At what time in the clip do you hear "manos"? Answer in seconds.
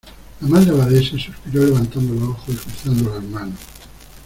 3.23-3.59